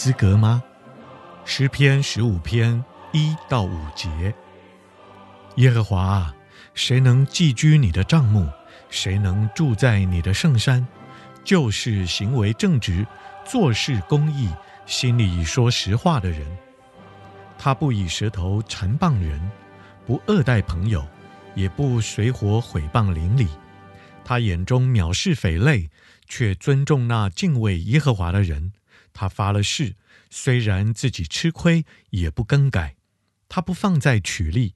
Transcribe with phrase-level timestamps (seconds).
[0.00, 0.64] 资格吗？
[1.44, 2.82] 诗篇十五篇
[3.12, 4.34] 一到五节，
[5.56, 6.34] 耶和华啊，
[6.72, 8.48] 谁能寄居你的帐幕？
[8.88, 10.88] 谁能住在你的圣山？
[11.44, 13.06] 就是行为正直、
[13.44, 14.48] 做事公义、
[14.86, 16.46] 心里说实话的人。
[17.58, 19.38] 他不以舌头谗谤人，
[20.06, 21.06] 不恶待朋友，
[21.54, 23.46] 也不随伙毁谤邻里。
[24.24, 25.90] 他眼中藐视匪类，
[26.26, 28.72] 却尊重那敬畏耶和华的人。
[29.12, 29.96] 他发了誓，
[30.30, 32.96] 虽然自己吃亏，也不更改。
[33.48, 34.74] 他不放在取利，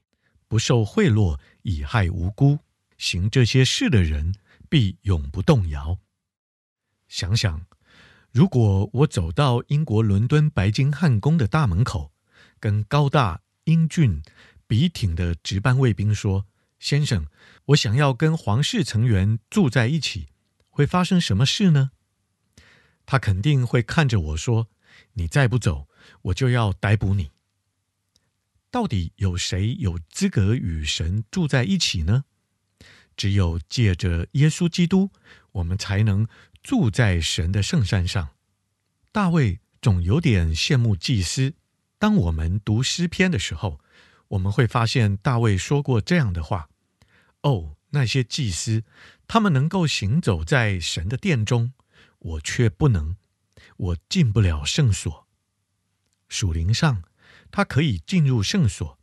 [0.49, 2.59] 不受贿赂，以害无辜。
[2.99, 4.35] 行这些事的人，
[4.69, 5.99] 必永不动摇。
[7.09, 7.67] 想想，
[8.33, 12.13] 如果我走到英国伦敦白金汉宫的大门口，
[12.59, 14.23] 跟高大英俊、
[14.67, 16.47] 笔挺的值班卫兵说
[16.81, 17.27] ：“先生，
[17.67, 20.29] 我想要跟皇室成员住在一起，
[20.69, 21.93] 会发生什么事呢？”
[23.07, 24.69] 他肯定会看着我说
[25.15, 25.89] ：“你再不走，
[26.23, 27.31] 我就要逮捕你。”
[28.71, 32.25] 到底有谁有资格与神住在一起呢？
[33.17, 35.11] 只有借着耶稣基督，
[35.53, 36.27] 我们才能
[36.63, 38.31] 住在神的圣山上。
[39.13, 41.55] 大卫总有点羡慕祭司。
[42.01, 43.81] 当我们读诗篇的时候，
[44.29, 46.69] 我们会发现大卫说过这样的话
[47.43, 48.83] ：“哦，那些祭司，
[49.29, 51.73] 他们能够行走在神的殿中。”
[52.25, 53.17] 我却不能，
[53.77, 55.27] 我进不了圣所。
[56.27, 57.03] 属灵上，
[57.51, 58.99] 他可以进入圣所，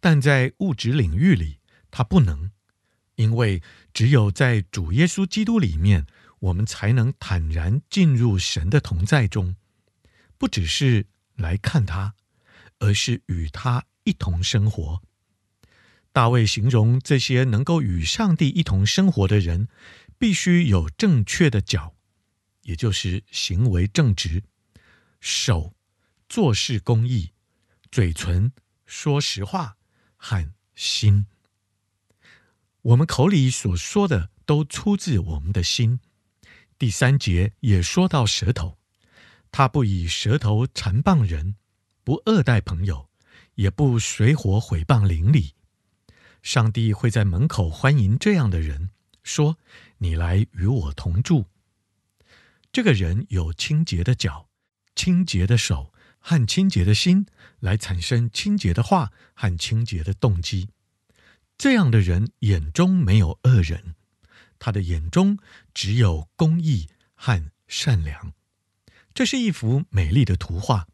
[0.00, 1.58] 但在物质领域里，
[1.90, 2.50] 他不能，
[3.16, 3.62] 因为
[3.92, 6.06] 只有在主耶稣基督里面，
[6.38, 9.56] 我们才能坦然进入神的同在中，
[10.38, 12.14] 不只是来看他，
[12.78, 15.02] 而是与他一同生活。
[16.12, 19.68] 大卫形容这些能够与上帝一同生活的人，
[20.16, 21.95] 必须有正确的脚。
[22.66, 24.42] 也就是行为正直，
[25.20, 25.74] 手
[26.28, 27.30] 做事公义，
[27.92, 28.52] 嘴唇
[28.86, 29.76] 说实话，
[30.16, 31.26] 和心。
[32.82, 36.00] 我们口里所说的都出自我们的心。
[36.76, 38.78] 第三节也说到舌头，
[39.52, 41.54] 他不以舌头缠谤人，
[42.02, 43.08] 不恶待朋友，
[43.54, 45.54] 也不随伙毁谤邻里。
[46.42, 48.90] 上帝会在门口欢迎这样的人，
[49.22, 49.56] 说
[49.98, 51.46] ：“你来与我同住。”
[52.76, 54.50] 这个人有清洁的脚、
[54.94, 57.24] 清洁的手和清洁的心，
[57.58, 60.68] 来产生清洁的话和清洁的动机。
[61.56, 63.94] 这样的人眼中没有恶人，
[64.58, 65.38] 他的眼中
[65.72, 68.34] 只有公义和善良。
[69.14, 70.86] 这是一幅美丽的图画，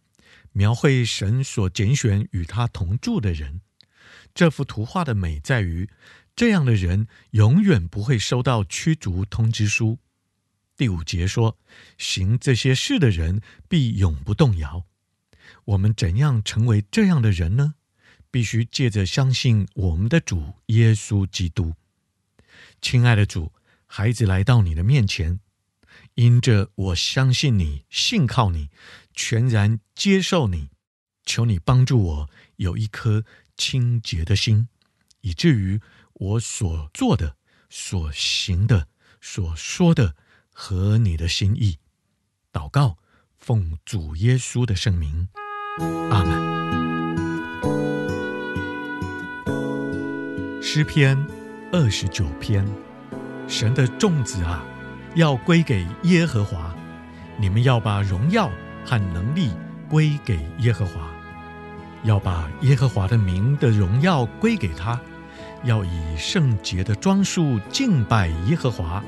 [0.52, 3.60] 描绘神所拣选与他同住的人。
[4.32, 5.90] 这幅图画的美在于，
[6.36, 9.98] 这样的人永远不会收到驱逐通知书。
[10.82, 11.56] 第五节说
[11.96, 14.84] ：“行这些事的人必永不动摇。”
[15.66, 17.74] 我们怎样成为这样的人呢？
[18.32, 21.74] 必须借着相信我们的主耶稣基督。
[22.80, 23.52] 亲爱的主，
[23.86, 25.38] 孩子来到你的面前，
[26.14, 28.68] 因着我相信你、信靠你、
[29.14, 30.70] 全然接受你，
[31.24, 33.24] 求你帮助我有一颗
[33.56, 34.66] 清洁的心，
[35.20, 35.80] 以至于
[36.14, 37.36] 我所做的、
[37.70, 38.88] 所行的、
[39.20, 40.16] 所说的。
[40.52, 41.78] 合你的心意，
[42.52, 42.96] 祷告，
[43.38, 45.28] 奉主耶稣的圣名，
[46.10, 46.52] 阿门。
[50.62, 51.26] 诗篇
[51.72, 52.66] 二十九篇，
[53.48, 54.62] 神的众子啊，
[55.14, 56.74] 要归给耶和华，
[57.38, 58.50] 你们要把荣耀
[58.84, 59.50] 和能力
[59.88, 61.10] 归给耶和华，
[62.04, 65.00] 要把耶和华的名的荣耀归给他，
[65.64, 69.02] 要以圣洁的装束敬拜耶和华。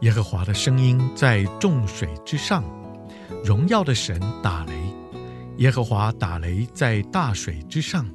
[0.00, 2.62] 耶和华的声音在众水之上，
[3.44, 4.72] 荣耀的神打雷，
[5.56, 8.08] 耶和华打雷在大水之上。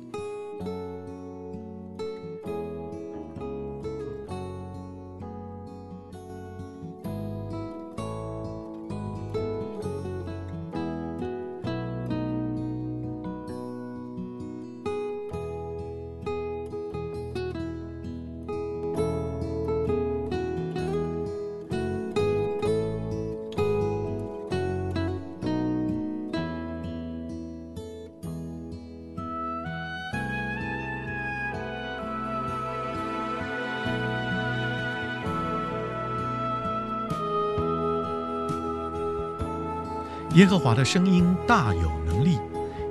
[40.36, 42.40] 耶和华的声音大有能力，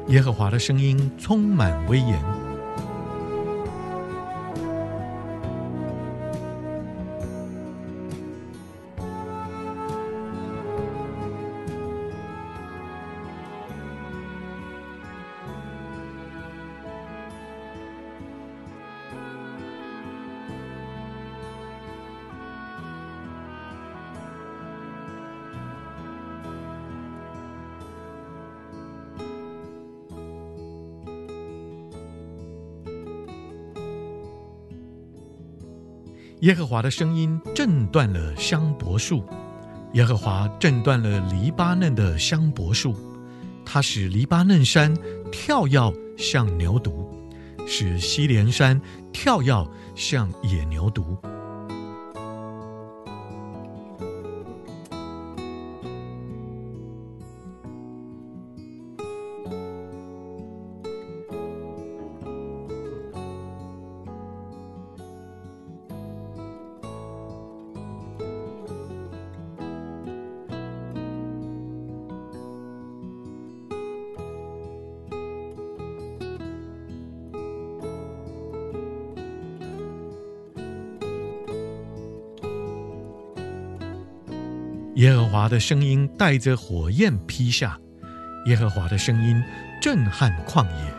[0.07, 2.42] 耶和华的声音充满威严。
[36.43, 39.25] 耶和华的声音震断了香柏树，
[39.93, 42.97] 耶和华震断了黎巴嫩的香柏树，
[43.65, 44.93] 他使黎巴嫩山
[45.31, 45.79] 跳跃
[46.19, 47.07] 像牛犊，
[47.65, 48.81] 使西连山
[49.13, 49.55] 跳跃
[49.95, 51.17] 像野牛犊。
[85.03, 87.77] 耶和华的声音带着火焰劈下，
[88.47, 89.43] 耶和华的声音
[89.81, 90.95] 震撼旷野，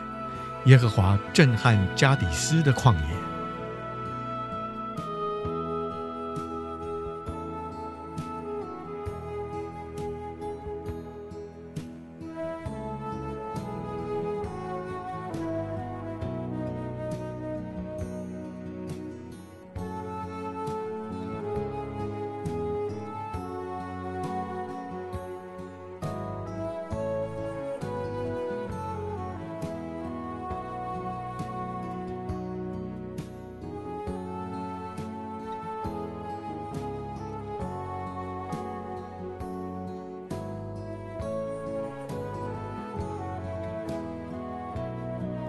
[0.66, 3.33] 耶和华震撼加底斯的旷野。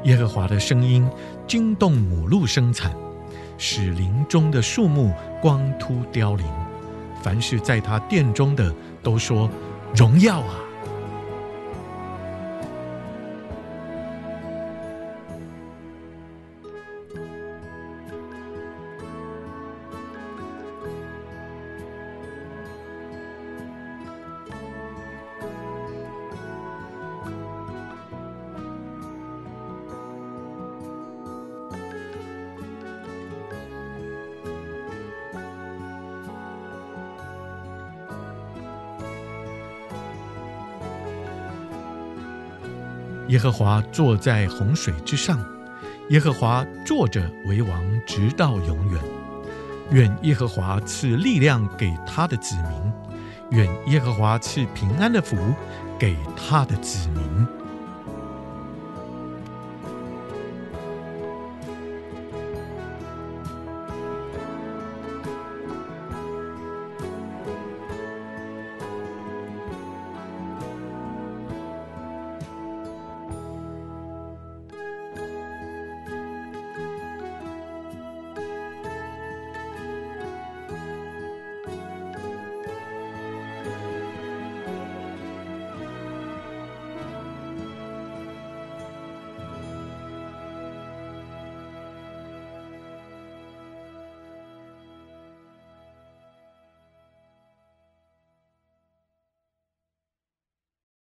[0.05, 1.07] 耶和华的声音
[1.47, 2.91] 惊动母鹿生产，
[3.57, 5.11] 使林中的树木
[5.41, 6.45] 光秃凋零。
[7.21, 9.49] 凡是在他殿中的，都说：
[9.95, 10.55] 荣耀啊！
[43.27, 45.43] 耶和华坐在洪水之上，
[46.09, 49.01] 耶和华坐着为王，直到永远。
[49.91, 52.93] 愿耶和华赐力量给他的子民，
[53.59, 55.35] 愿耶和华赐平安的福
[55.97, 57.64] 给他的子民。